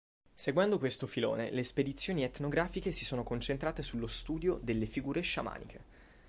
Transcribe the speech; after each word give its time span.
Seguendo 0.33 0.79
questo 0.79 1.05
filone 1.05 1.51
le 1.51 1.63
spedizioni 1.63 2.23
etnografiche 2.23 2.91
si 2.91 3.05
sono 3.05 3.21
concentrate 3.21 3.83
sullo 3.83 4.07
studio 4.07 4.57
delle 4.59 4.87
figure 4.87 5.21
sciamaniche. 5.21 5.83